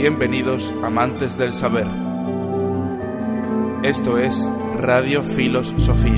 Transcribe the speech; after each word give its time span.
Bienvenidos 0.00 0.72
amantes 0.82 1.36
del 1.36 1.52
saber. 1.52 1.84
Esto 3.82 4.16
es 4.16 4.42
Radio 4.78 5.22
Filos 5.22 5.74
Sofía. 5.76 6.14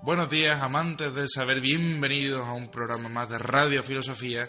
Buenos 0.00 0.30
días 0.30 0.62
amantes 0.62 1.14
del 1.14 1.28
saber, 1.28 1.60
bienvenidos 1.60 2.46
a 2.46 2.54
un 2.54 2.70
programa 2.70 3.10
más 3.10 3.28
de 3.28 3.36
Radio 3.36 3.82
Filosofía 3.82 4.48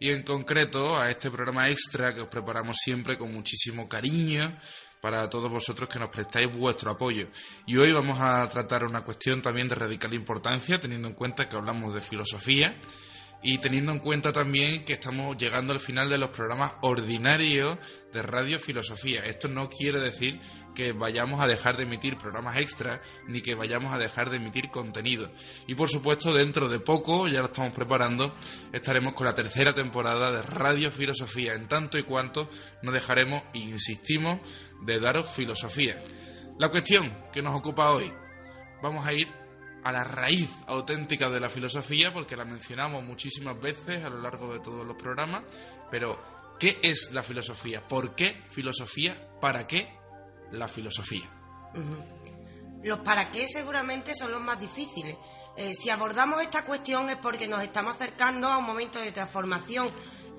y 0.00 0.10
en 0.10 0.22
concreto 0.22 0.98
a 0.98 1.10
este 1.10 1.30
programa 1.30 1.68
extra 1.68 2.14
que 2.14 2.22
os 2.22 2.28
preparamos 2.28 2.76
siempre 2.76 3.16
con 3.16 3.32
muchísimo 3.32 3.88
cariño 3.88 4.58
para 5.00 5.28
todos 5.28 5.50
vosotros 5.50 5.88
que 5.88 5.98
nos 5.98 6.08
prestáis 6.08 6.50
vuestro 6.50 6.90
apoyo. 6.90 7.28
Y 7.66 7.76
hoy 7.76 7.92
vamos 7.92 8.18
a 8.20 8.48
tratar 8.48 8.84
una 8.84 9.04
cuestión 9.04 9.42
también 9.42 9.68
de 9.68 9.74
radical 9.74 10.14
importancia, 10.14 10.80
teniendo 10.80 11.08
en 11.08 11.14
cuenta 11.14 11.48
que 11.48 11.56
hablamos 11.56 11.94
de 11.94 12.00
filosofía 12.00 12.74
y 13.44 13.58
teniendo 13.58 13.92
en 13.92 13.98
cuenta 13.98 14.32
también 14.32 14.86
que 14.86 14.94
estamos 14.94 15.36
llegando 15.36 15.74
al 15.74 15.78
final 15.78 16.08
de 16.08 16.16
los 16.16 16.30
programas 16.30 16.72
ordinarios 16.80 17.78
de 18.10 18.22
Radio 18.22 18.58
Filosofía. 18.58 19.20
Esto 19.26 19.48
no 19.48 19.68
quiere 19.68 20.00
decir 20.00 20.40
que 20.74 20.92
vayamos 20.92 21.42
a 21.42 21.46
dejar 21.46 21.76
de 21.76 21.82
emitir 21.82 22.16
programas 22.16 22.56
extras 22.56 23.00
ni 23.28 23.42
que 23.42 23.54
vayamos 23.54 23.92
a 23.92 23.98
dejar 23.98 24.30
de 24.30 24.38
emitir 24.38 24.70
contenido. 24.70 25.30
Y 25.66 25.74
por 25.74 25.90
supuesto, 25.90 26.32
dentro 26.32 26.70
de 26.70 26.80
poco, 26.80 27.28
ya 27.28 27.40
lo 27.40 27.46
estamos 27.46 27.72
preparando, 27.72 28.34
estaremos 28.72 29.14
con 29.14 29.26
la 29.26 29.34
tercera 29.34 29.74
temporada 29.74 30.32
de 30.32 30.40
Radio 30.40 30.90
Filosofía, 30.90 31.52
en 31.52 31.68
tanto 31.68 31.98
y 31.98 32.04
cuanto 32.04 32.48
no 32.82 32.92
dejaremos, 32.92 33.42
insistimos, 33.52 34.40
de 34.86 34.98
daros 34.98 35.28
filosofía. 35.28 36.02
La 36.58 36.70
cuestión 36.70 37.12
que 37.30 37.42
nos 37.42 37.54
ocupa 37.54 37.90
hoy, 37.90 38.10
vamos 38.82 39.06
a 39.06 39.12
ir 39.12 39.43
a 39.84 39.92
la 39.92 40.02
raíz 40.02 40.50
auténtica 40.66 41.28
de 41.28 41.38
la 41.38 41.48
filosofía, 41.48 42.12
porque 42.12 42.36
la 42.36 42.44
mencionamos 42.44 43.04
muchísimas 43.04 43.60
veces 43.60 44.02
a 44.02 44.08
lo 44.08 44.20
largo 44.20 44.52
de 44.52 44.60
todos 44.60 44.86
los 44.86 44.96
programas, 44.96 45.44
pero 45.90 46.18
¿qué 46.58 46.78
es 46.82 47.12
la 47.12 47.22
filosofía? 47.22 47.86
¿Por 47.86 48.14
qué 48.14 48.42
filosofía? 48.48 49.28
¿Para 49.40 49.66
qué 49.66 49.94
la 50.52 50.68
filosofía? 50.68 51.30
Los 52.82 52.98
para 53.00 53.30
qué 53.30 53.46
seguramente 53.46 54.14
son 54.14 54.32
los 54.32 54.40
más 54.40 54.58
difíciles. 54.58 55.16
Eh, 55.56 55.74
si 55.74 55.90
abordamos 55.90 56.40
esta 56.40 56.64
cuestión 56.64 57.10
es 57.10 57.16
porque 57.16 57.46
nos 57.46 57.62
estamos 57.62 57.94
acercando 57.94 58.48
a 58.48 58.58
un 58.58 58.64
momento 58.64 58.98
de 58.98 59.12
transformación 59.12 59.88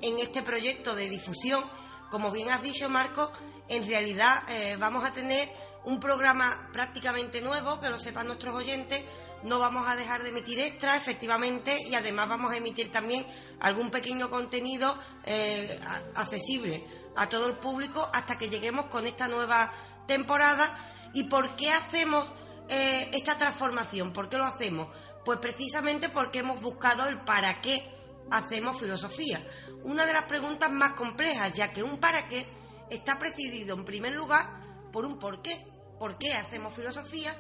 en 0.02 0.20
este 0.20 0.42
proyecto 0.42 0.96
de 0.96 1.10
difusión. 1.10 1.64
Como 2.10 2.32
bien 2.32 2.50
has 2.50 2.64
dicho, 2.64 2.90
Marco, 2.90 3.32
en 3.70 3.86
realidad 3.88 4.44
eh, 4.50 4.76
vamos 4.80 5.04
a 5.04 5.12
tener 5.12 5.50
un 5.86 6.00
programa 6.00 6.70
prácticamente 6.74 7.42
nuevo, 7.42 7.80
que 7.80 7.90
lo 7.90 8.00
sepan 8.00 8.28
nuestros 8.28 8.56
oyentes, 8.56 9.04
no 9.44 9.60
vamos 9.60 9.88
a 9.88 9.96
dejar 9.96 10.24
de 10.24 10.30
emitir 10.30 10.60
extra, 10.60 10.98
efectivamente, 10.98 11.78
y 11.88 11.94
además 11.94 12.28
vamos 12.28 12.52
a 12.52 12.58
emitir 12.58 12.92
también 12.92 13.26
algún 13.60 13.92
pequeño 13.92 14.30
contenido 14.30 14.98
eh, 15.26 15.80
accesible 16.16 16.84
a 17.16 17.30
todo 17.30 17.48
el 17.48 17.54
público 17.54 18.10
hasta 18.14 18.38
que 18.38 18.50
lleguemos 18.50 18.88
con 18.88 19.06
esta 19.06 19.28
nueva 19.28 19.72
temporada. 20.08 20.68
¿Y 21.14 21.26
por 21.26 21.56
qué 21.56 21.72
hacemos 21.72 22.26
eh, 22.70 23.10
esta 23.14 23.38
transformación? 23.38 24.12
¿Por 24.12 24.30
qué 24.30 24.38
lo 24.38 24.46
hacemos? 24.46 24.88
Pues 25.24 25.38
precisamente 25.40 26.10
porque 26.10 26.40
hemos 26.40 26.62
buscado 26.62 27.08
el 27.08 27.20
para 27.20 27.62
qué 27.62 27.88
hacemos 28.32 28.80
filosofía. 28.80 29.40
Una 29.84 30.06
de 30.06 30.14
las 30.14 30.24
preguntas 30.24 30.72
más 30.72 30.94
complejas, 30.94 31.54
ya 31.54 31.72
que 31.72 31.84
un 31.84 32.00
para 32.00 32.28
qué 32.28 32.46
está 32.90 33.20
presidido 33.20 33.76
en 33.76 33.86
primer 33.86 34.14
lugar 34.14 34.46
por 34.92 35.06
un 35.06 35.20
por 35.20 35.42
qué. 35.42 35.75
¿Por 36.00 36.18
qué 36.18 36.34
hacemos 36.34 36.74
filosofía? 36.74 37.36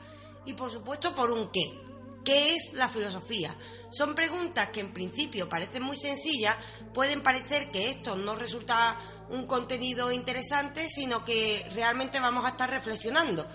Y 0.46 0.54
por 0.54 0.72
supuesto 0.72 1.16
por 1.16 1.32
un 1.32 1.52
qué. 1.52 1.86
¿Qué 2.24 2.56
es 2.56 2.74
la 2.74 2.90
filosofía? 2.90 3.56
Son 3.92 4.16
preguntas 4.16 4.72
que 4.72 4.80
en 4.80 4.92
principio 4.94 5.48
parecen 5.48 5.84
muy 5.84 5.96
sencillas, 5.96 6.56
pueden 6.92 7.22
parecer 7.22 7.70
que 7.70 7.92
esto 7.92 8.16
no 8.16 8.36
resulta 8.36 9.00
un 9.30 9.46
contenido 9.46 10.12
interesante, 10.12 10.90
sino 10.90 11.24
que 11.24 11.64
realmente 11.74 12.20
vamos 12.20 12.44
a 12.46 12.50
estar 12.50 12.70
reflexionando. 12.70 13.48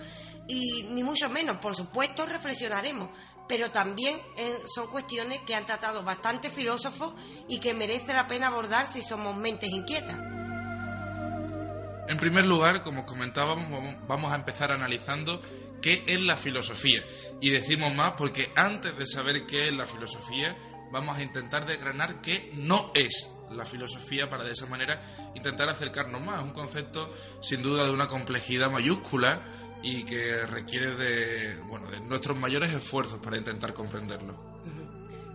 Y 0.47 0.83
ni 0.83 1.03
mucho 1.03 1.29
menos, 1.29 1.57
por 1.57 1.75
supuesto, 1.75 2.25
reflexionaremos, 2.25 3.09
pero 3.47 3.71
también 3.71 4.17
eh, 4.37 4.57
son 4.73 4.87
cuestiones 4.87 5.41
que 5.41 5.53
han 5.53 5.65
tratado 5.65 6.03
bastantes 6.03 6.53
filósofos 6.53 7.13
y 7.49 7.59
que 7.59 7.73
merece 7.73 8.13
la 8.13 8.27
pena 8.27 8.47
abordar 8.47 8.85
si 8.85 9.03
somos 9.03 9.35
mentes 9.35 9.69
inquietas. 9.69 10.40
En 12.11 12.17
primer 12.17 12.43
lugar, 12.43 12.83
como 12.83 13.05
comentábamos, 13.05 13.71
vamos 14.05 14.33
a 14.33 14.35
empezar 14.35 14.69
analizando 14.69 15.41
qué 15.81 16.03
es 16.05 16.19
la 16.19 16.35
filosofía. 16.35 17.01
Y 17.39 17.51
decimos 17.51 17.95
más 17.95 18.15
porque 18.17 18.51
antes 18.53 18.97
de 18.97 19.05
saber 19.05 19.45
qué 19.45 19.69
es 19.69 19.73
la 19.73 19.85
filosofía, 19.85 20.57
vamos 20.91 21.17
a 21.17 21.23
intentar 21.23 21.65
desgranar 21.65 22.19
qué 22.19 22.51
no 22.55 22.91
es 22.93 23.31
la 23.49 23.63
filosofía 23.63 24.29
para 24.29 24.43
de 24.43 24.51
esa 24.51 24.65
manera 24.65 25.31
intentar 25.35 25.69
acercarnos 25.69 26.21
más. 26.21 26.39
Es 26.39 26.43
un 26.43 26.51
concepto 26.51 27.13
sin 27.41 27.63
duda 27.63 27.85
de 27.85 27.91
una 27.91 28.07
complejidad 28.07 28.69
mayúscula 28.69 29.43
y 29.81 30.03
que 30.03 30.45
requiere 30.47 30.93
de, 30.97 31.55
bueno, 31.69 31.89
de 31.89 32.01
nuestros 32.01 32.37
mayores 32.37 32.73
esfuerzos 32.73 33.21
para 33.21 33.37
intentar 33.37 33.73
comprenderlo. 33.73 34.35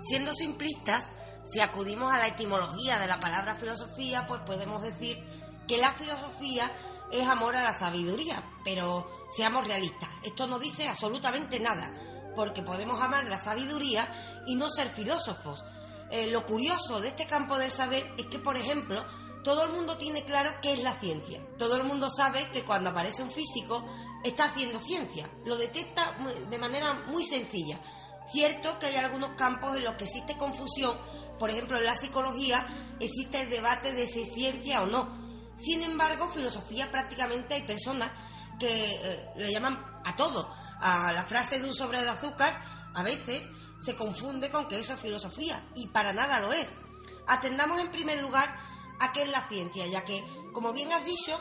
Siendo 0.02 0.34
simplistas, 0.34 1.10
si 1.46 1.58
acudimos 1.60 2.12
a 2.12 2.18
la 2.18 2.26
etimología 2.26 2.98
de 2.98 3.06
la 3.06 3.18
palabra 3.18 3.54
filosofía, 3.54 4.26
pues 4.26 4.42
podemos 4.42 4.82
decir 4.82 5.24
que 5.66 5.78
la 5.78 5.92
filosofía 5.92 6.70
es 7.10 7.26
amor 7.26 7.56
a 7.56 7.62
la 7.62 7.72
sabiduría, 7.72 8.42
pero 8.64 9.26
seamos 9.28 9.66
realistas, 9.66 10.08
esto 10.22 10.46
no 10.46 10.58
dice 10.58 10.88
absolutamente 10.88 11.60
nada, 11.60 11.92
porque 12.34 12.62
podemos 12.62 13.00
amar 13.00 13.26
la 13.26 13.38
sabiduría 13.38 14.44
y 14.46 14.56
no 14.56 14.68
ser 14.68 14.88
filósofos. 14.88 15.64
Eh, 16.10 16.28
lo 16.30 16.46
curioso 16.46 17.00
de 17.00 17.08
este 17.08 17.26
campo 17.26 17.58
del 17.58 17.72
saber 17.72 18.14
es 18.18 18.26
que, 18.26 18.38
por 18.38 18.56
ejemplo, 18.56 19.04
todo 19.42 19.64
el 19.64 19.72
mundo 19.72 19.96
tiene 19.96 20.24
claro 20.24 20.54
qué 20.60 20.72
es 20.72 20.82
la 20.82 20.98
ciencia. 20.98 21.40
Todo 21.56 21.76
el 21.76 21.84
mundo 21.84 22.10
sabe 22.10 22.48
que 22.52 22.64
cuando 22.64 22.90
aparece 22.90 23.22
un 23.22 23.30
físico 23.30 23.84
está 24.24 24.44
haciendo 24.44 24.78
ciencia. 24.78 25.28
Lo 25.44 25.56
detecta 25.56 26.16
de 26.50 26.58
manera 26.58 26.94
muy 27.08 27.24
sencilla. 27.24 27.80
Cierto 28.30 28.78
que 28.78 28.86
hay 28.86 28.96
algunos 28.96 29.30
campos 29.36 29.76
en 29.76 29.84
los 29.84 29.94
que 29.94 30.04
existe 30.04 30.36
confusión. 30.36 30.96
Por 31.38 31.50
ejemplo, 31.50 31.78
en 31.78 31.84
la 31.84 31.96
psicología 31.96 32.66
existe 32.98 33.42
el 33.42 33.50
debate 33.50 33.92
de 33.92 34.08
si 34.08 34.22
es 34.22 34.34
ciencia 34.34 34.82
o 34.82 34.86
no. 34.86 35.25
Sin 35.56 35.82
embargo, 35.82 36.28
filosofía 36.28 36.90
prácticamente 36.90 37.54
hay 37.54 37.62
personas 37.62 38.10
que 38.58 38.68
eh, 38.68 39.30
le 39.36 39.52
llaman 39.52 39.82
a 40.04 40.16
todo. 40.16 40.54
A 40.80 41.12
la 41.12 41.24
frase 41.24 41.58
de 41.58 41.68
un 41.68 41.74
sobre 41.74 42.02
de 42.02 42.10
azúcar, 42.10 42.60
a 42.94 43.02
veces 43.02 43.48
se 43.80 43.96
confunde 43.96 44.50
con 44.50 44.68
que 44.68 44.80
eso 44.80 44.94
es 44.94 45.00
filosofía, 45.00 45.62
y 45.74 45.88
para 45.88 46.12
nada 46.12 46.40
lo 46.40 46.52
es. 46.52 46.66
Atendamos 47.28 47.80
en 47.80 47.90
primer 47.90 48.20
lugar 48.20 48.54
a 49.00 49.12
qué 49.12 49.22
es 49.22 49.30
la 49.30 49.46
ciencia, 49.48 49.86
ya 49.86 50.04
que, 50.04 50.22
como 50.52 50.72
bien 50.72 50.92
has 50.92 51.04
dicho, 51.04 51.40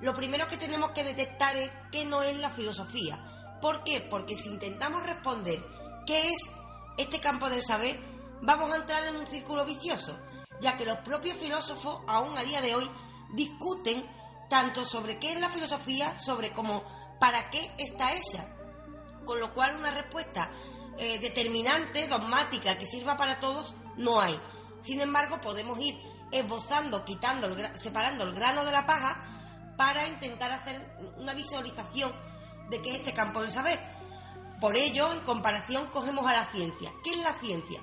lo 0.00 0.14
primero 0.14 0.48
que 0.48 0.56
tenemos 0.56 0.90
que 0.90 1.04
detectar 1.04 1.56
es 1.56 1.70
qué 1.90 2.04
no 2.04 2.22
es 2.22 2.38
la 2.38 2.50
filosofía. 2.50 3.58
¿Por 3.60 3.84
qué? 3.84 4.00
Porque 4.00 4.36
si 4.36 4.48
intentamos 4.48 5.02
responder 5.02 5.64
qué 6.06 6.28
es 6.28 6.36
este 6.98 7.20
campo 7.20 7.48
del 7.48 7.62
saber, 7.62 7.98
vamos 8.42 8.72
a 8.72 8.76
entrar 8.76 9.04
en 9.04 9.16
un 9.16 9.26
círculo 9.26 9.64
vicioso, 9.64 10.18
ya 10.60 10.76
que 10.76 10.84
los 10.84 10.98
propios 10.98 11.36
filósofos, 11.38 12.02
aún 12.06 12.36
a 12.36 12.42
día 12.42 12.60
de 12.60 12.74
hoy, 12.74 12.88
discuten 13.34 14.04
tanto 14.48 14.84
sobre 14.84 15.18
qué 15.18 15.32
es 15.32 15.40
la 15.40 15.48
filosofía, 15.48 16.18
sobre 16.18 16.52
cómo 16.52 16.84
para 17.18 17.50
qué 17.50 17.74
está 17.78 18.12
hecha. 18.12 18.48
Con 19.24 19.40
lo 19.40 19.54
cual 19.54 19.76
una 19.76 19.90
respuesta 19.90 20.50
eh, 20.98 21.18
determinante, 21.18 22.06
dogmática, 22.06 22.76
que 22.78 22.86
sirva 22.86 23.16
para 23.16 23.40
todos, 23.40 23.74
no 23.96 24.20
hay. 24.20 24.38
Sin 24.80 25.00
embargo, 25.00 25.40
podemos 25.40 25.80
ir 25.80 25.98
esbozando, 26.30 27.04
quitando, 27.04 27.48
separando 27.74 28.24
el 28.24 28.34
grano 28.34 28.64
de 28.64 28.72
la 28.72 28.86
paja 28.86 29.22
para 29.76 30.06
intentar 30.06 30.52
hacer 30.52 30.96
una 31.16 31.34
visualización 31.34 32.12
de 32.70 32.80
qué 32.82 32.90
es 32.90 32.96
este 32.98 33.14
campo 33.14 33.40
del 33.40 33.50
saber. 33.50 33.80
Por 34.60 34.76
ello, 34.76 35.12
en 35.12 35.20
comparación, 35.20 35.86
cogemos 35.86 36.26
a 36.26 36.32
la 36.32 36.46
ciencia. 36.46 36.92
¿Qué 37.02 37.10
es 37.10 37.18
la 37.18 37.32
ciencia? 37.34 37.80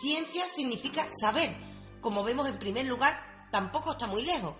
Ciencia 0.00 0.44
significa 0.46 1.06
saber. 1.20 1.56
Como 2.00 2.24
vemos 2.24 2.48
en 2.48 2.58
primer 2.58 2.86
lugar, 2.86 3.48
tampoco 3.50 3.92
está 3.92 4.06
muy 4.06 4.24
lejos. 4.24 4.54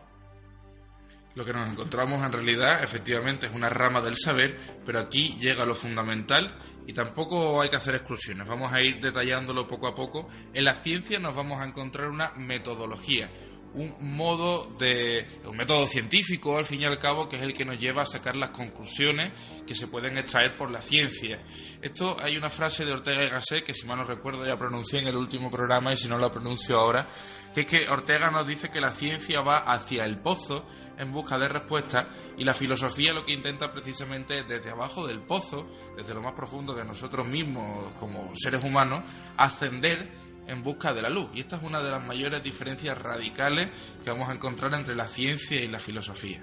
Lo 1.38 1.44
que 1.44 1.52
nos 1.52 1.68
encontramos 1.68 2.20
en 2.24 2.32
realidad 2.32 2.82
efectivamente 2.82 3.46
es 3.46 3.54
una 3.54 3.68
rama 3.68 4.00
del 4.00 4.16
saber, 4.16 4.56
pero 4.84 4.98
aquí 4.98 5.38
llega 5.38 5.64
lo 5.64 5.76
fundamental 5.76 6.52
y 6.84 6.92
tampoco 6.92 7.62
hay 7.62 7.70
que 7.70 7.76
hacer 7.76 7.94
exclusiones. 7.94 8.48
Vamos 8.48 8.72
a 8.72 8.82
ir 8.82 9.00
detallándolo 9.00 9.68
poco 9.68 9.86
a 9.86 9.94
poco. 9.94 10.28
En 10.52 10.64
la 10.64 10.74
ciencia 10.74 11.20
nos 11.20 11.36
vamos 11.36 11.60
a 11.60 11.64
encontrar 11.64 12.08
una 12.08 12.32
metodología, 12.32 13.30
un 13.74 13.94
modo 14.16 14.66
de 14.78 15.26
un 15.44 15.56
método 15.56 15.86
científico 15.86 16.56
al 16.56 16.64
fin 16.64 16.80
y 16.80 16.84
al 16.84 16.98
cabo 16.98 17.28
que 17.28 17.36
es 17.36 17.42
el 17.42 17.54
que 17.54 17.64
nos 17.64 17.78
lleva 17.78 18.02
a 18.02 18.06
sacar 18.06 18.36
las 18.36 18.50
conclusiones 18.50 19.32
que 19.66 19.74
se 19.74 19.88
pueden 19.88 20.18
extraer 20.18 20.56
por 20.56 20.70
la 20.70 20.80
ciencia. 20.80 21.42
Esto 21.82 22.16
hay 22.20 22.36
una 22.36 22.50
frase 22.50 22.84
de 22.84 22.92
Ortega 22.92 23.24
y 23.24 23.30
Gasset 23.30 23.64
que 23.64 23.74
si 23.74 23.86
mal 23.86 23.98
no 23.98 24.04
recuerdo 24.04 24.46
ya 24.46 24.56
pronuncié 24.56 25.00
en 25.00 25.08
el 25.08 25.16
último 25.16 25.50
programa 25.50 25.92
y 25.92 25.96
si 25.96 26.08
no 26.08 26.18
la 26.18 26.30
pronuncio 26.30 26.78
ahora, 26.78 27.08
que 27.54 27.62
es 27.62 27.66
que 27.66 27.88
Ortega 27.88 28.30
nos 28.30 28.46
dice 28.46 28.68
que 28.70 28.80
la 28.80 28.90
ciencia 28.90 29.40
va 29.40 29.58
hacia 29.58 30.04
el 30.04 30.20
pozo 30.20 30.66
en 30.98 31.12
busca 31.12 31.38
de 31.38 31.48
respuestas 31.48 32.06
y 32.36 32.44
la 32.44 32.54
filosofía 32.54 33.12
lo 33.12 33.24
que 33.24 33.32
intenta 33.32 33.70
precisamente 33.72 34.42
desde 34.42 34.70
abajo 34.70 35.06
del 35.06 35.20
pozo, 35.20 35.68
desde 35.96 36.14
lo 36.14 36.20
más 36.20 36.34
profundo 36.34 36.74
de 36.74 36.84
nosotros 36.84 37.26
mismos 37.26 37.92
como 37.94 38.34
seres 38.34 38.64
humanos, 38.64 39.04
ascender 39.36 40.27
en 40.48 40.62
busca 40.62 40.92
de 40.92 41.02
la 41.02 41.10
luz. 41.10 41.30
Y 41.34 41.40
esta 41.40 41.56
es 41.56 41.62
una 41.62 41.80
de 41.80 41.90
las 41.90 42.04
mayores 42.04 42.42
diferencias 42.42 42.98
radicales 42.98 43.70
que 44.02 44.10
vamos 44.10 44.28
a 44.28 44.32
encontrar 44.32 44.74
entre 44.74 44.96
la 44.96 45.06
ciencia 45.06 45.60
y 45.60 45.68
la 45.68 45.78
filosofía. 45.78 46.42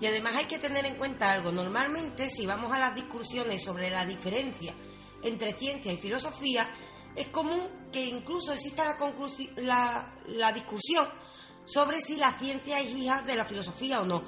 Y 0.00 0.06
además 0.06 0.36
hay 0.36 0.46
que 0.46 0.58
tener 0.58 0.84
en 0.84 0.96
cuenta 0.96 1.32
algo. 1.32 1.52
Normalmente, 1.52 2.28
si 2.28 2.46
vamos 2.46 2.72
a 2.72 2.78
las 2.78 2.94
discusiones 2.94 3.62
sobre 3.64 3.90
la 3.90 4.04
diferencia 4.04 4.74
entre 5.22 5.52
ciencia 5.54 5.92
y 5.92 5.96
filosofía, 5.96 6.68
es 7.16 7.28
común 7.28 7.62
que 7.92 8.04
incluso 8.04 8.52
exista 8.52 8.84
la, 8.84 8.96
la, 9.56 10.14
la 10.26 10.52
discusión 10.52 11.06
sobre 11.64 12.00
si 12.00 12.16
la 12.16 12.32
ciencia 12.32 12.80
es 12.80 12.90
hija 12.90 13.22
de 13.22 13.36
la 13.36 13.44
filosofía 13.44 14.00
o 14.00 14.04
no. 14.04 14.22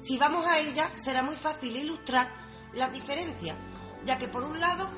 Si 0.00 0.18
vamos 0.18 0.44
a 0.44 0.58
ella, 0.58 0.86
será 1.02 1.22
muy 1.22 1.36
fácil 1.36 1.74
ilustrar 1.74 2.30
las 2.74 2.92
diferencias, 2.92 3.56
ya 4.04 4.18
que 4.18 4.28
por 4.28 4.42
un 4.42 4.60
lado 4.60 4.90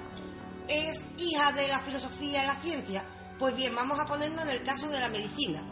es 0.69 1.05
hija 1.19 1.53
de 1.53 1.69
la 1.69 1.81
filosofía 1.81 2.43
y 2.43 2.47
la 2.47 2.57
ciencia? 2.57 3.05
Pues 3.39 3.55
bien, 3.55 3.75
vamos 3.75 3.99
a 3.99 4.07
ponernos 4.07 4.43
en 4.45 4.51
el 4.51 4.63
caso 4.63 4.89
de 4.89 5.01
la 5.01 5.09
medicina. 5.09 5.63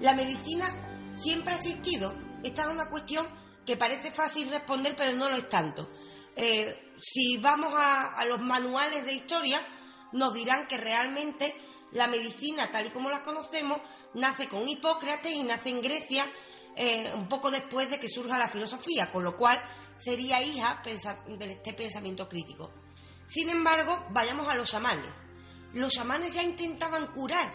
La 0.00 0.14
medicina 0.14 0.66
siempre 1.14 1.54
ha 1.54 1.56
existido. 1.56 2.14
Esta 2.42 2.62
es 2.62 2.68
una 2.68 2.88
cuestión 2.88 3.26
que 3.66 3.76
parece 3.76 4.10
fácil 4.10 4.50
responder, 4.50 4.94
pero 4.96 5.12
no 5.12 5.28
lo 5.28 5.36
es 5.36 5.48
tanto. 5.48 5.90
Eh, 6.36 6.94
si 7.00 7.36
vamos 7.38 7.72
a, 7.76 8.24
los 8.26 8.40
manuales 8.40 9.04
de 9.04 9.14
historia, 9.14 9.60
nos 10.12 10.34
dirán 10.34 10.66
que 10.66 10.78
realmente 10.78 11.54
la 11.92 12.06
medicina, 12.06 12.70
tal 12.70 12.86
y 12.86 12.90
como 12.90 13.10
la 13.10 13.22
conocemos, 13.22 13.80
nace 14.14 14.48
con 14.48 14.68
Hipócrates 14.68 15.32
y 15.32 15.42
nace 15.42 15.70
en 15.70 15.82
Grecia 15.82 16.24
eh, 16.76 17.12
un 17.14 17.28
poco 17.28 17.50
después 17.50 17.90
de 17.90 17.98
que 17.98 18.08
surja 18.08 18.38
la 18.38 18.48
filosofía, 18.48 19.10
con 19.10 19.24
lo 19.24 19.36
cual 19.36 19.62
sería 19.96 20.42
hija 20.42 20.82
de 20.84 21.52
este 21.52 21.72
pensamiento 21.74 22.28
crítico. 22.28 22.72
Sin 23.30 23.48
embargo, 23.48 24.06
vayamos 24.10 24.48
a 24.48 24.54
los 24.54 24.68
chamanes. 24.68 25.06
Los 25.72 25.92
chamanes 25.92 26.34
ya 26.34 26.42
intentaban 26.42 27.06
curar 27.12 27.48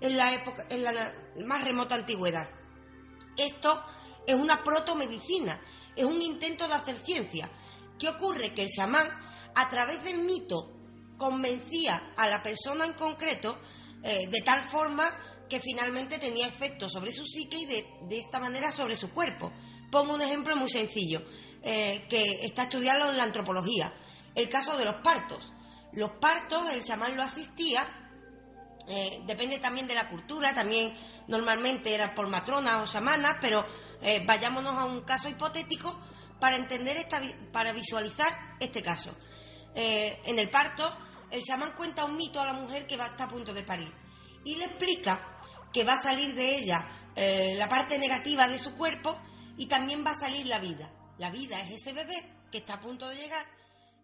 en 0.00 0.16
la 0.16 0.34
época, 0.34 0.66
en 0.68 0.82
la 0.82 1.14
más 1.46 1.64
remota 1.64 1.94
antigüedad. 1.94 2.50
Esto 3.36 3.84
es 4.26 4.34
una 4.34 4.64
protomedicina, 4.64 5.60
es 5.94 6.04
un 6.04 6.20
intento 6.20 6.66
de 6.66 6.74
hacer 6.74 6.96
ciencia. 6.96 7.48
¿Qué 8.00 8.08
ocurre? 8.08 8.52
Que 8.52 8.62
el 8.62 8.68
chamán, 8.68 9.08
a 9.54 9.70
través 9.70 10.02
del 10.02 10.18
mito, 10.18 10.72
convencía 11.18 12.02
a 12.16 12.28
la 12.28 12.42
persona 12.42 12.84
en 12.84 12.94
concreto 12.94 13.60
eh, 14.02 14.26
de 14.26 14.40
tal 14.40 14.60
forma 14.68 15.04
que 15.48 15.60
finalmente 15.60 16.18
tenía 16.18 16.48
efecto 16.48 16.88
sobre 16.88 17.12
su 17.12 17.24
psique 17.24 17.58
y 17.58 17.66
de, 17.66 17.86
esta 18.10 18.40
manera 18.40 18.72
sobre 18.72 18.96
su 18.96 19.12
cuerpo. 19.12 19.52
Pongo 19.88 20.14
un 20.14 20.22
ejemplo 20.22 20.56
muy 20.56 20.68
sencillo, 20.68 21.22
eh, 21.62 22.06
que 22.10 22.24
está 22.42 22.64
estudiado 22.64 23.08
en 23.08 23.18
la 23.18 23.22
antropología 23.22 23.92
el 24.34 24.48
caso 24.48 24.76
de 24.76 24.84
los 24.84 24.96
partos. 24.96 25.52
Los 25.92 26.12
partos, 26.12 26.70
el 26.72 26.82
chamán 26.82 27.16
lo 27.16 27.22
asistía, 27.22 27.86
eh, 28.88 29.22
depende 29.26 29.58
también 29.58 29.86
de 29.86 29.94
la 29.94 30.08
cultura, 30.08 30.54
también 30.54 30.92
normalmente 31.28 31.94
era 31.94 32.14
por 32.14 32.28
matronas 32.28 32.82
o 32.82 32.92
chamanas, 32.92 33.36
pero 33.40 33.64
eh, 34.00 34.22
vayámonos 34.24 34.76
a 34.76 34.84
un 34.86 35.02
caso 35.02 35.28
hipotético 35.28 36.00
para 36.40 36.56
entender, 36.56 36.96
esta, 36.96 37.20
para 37.52 37.72
visualizar 37.72 38.56
este 38.58 38.82
caso. 38.82 39.16
Eh, 39.74 40.20
en 40.24 40.38
el 40.38 40.50
parto, 40.50 40.84
el 41.30 41.42
chamán 41.42 41.72
cuenta 41.72 42.04
un 42.04 42.16
mito 42.16 42.40
a 42.40 42.46
la 42.46 42.54
mujer 42.54 42.86
que 42.86 42.96
va, 42.96 43.06
está 43.06 43.24
a 43.24 43.28
punto 43.28 43.54
de 43.54 43.62
parir 43.62 43.92
y 44.44 44.56
le 44.56 44.64
explica 44.64 45.40
que 45.72 45.84
va 45.84 45.94
a 45.94 46.02
salir 46.02 46.34
de 46.34 46.56
ella 46.56 46.98
la 47.14 47.68
parte 47.68 47.98
negativa 47.98 48.48
de 48.48 48.58
su 48.58 48.74
cuerpo 48.74 49.14
y 49.58 49.66
también 49.66 50.04
va 50.04 50.10
a 50.10 50.16
salir 50.16 50.46
la 50.46 50.58
vida. 50.58 50.90
La 51.18 51.30
vida 51.30 51.60
es 51.60 51.72
ese 51.72 51.92
bebé 51.92 52.46
que 52.50 52.58
está 52.58 52.74
a 52.74 52.80
punto 52.80 53.08
de 53.08 53.16
llegar 53.16 53.46